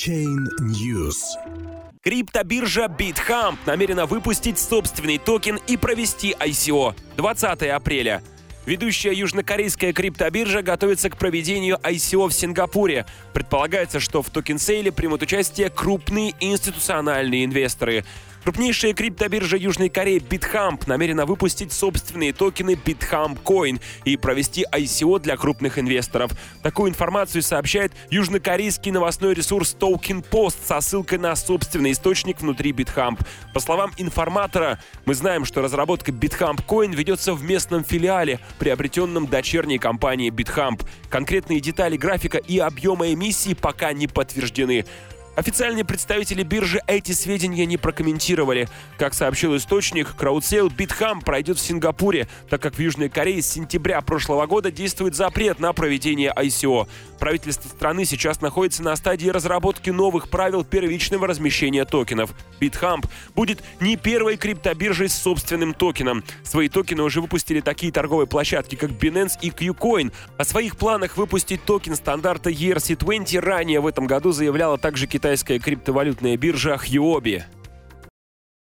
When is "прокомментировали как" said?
47.78-49.14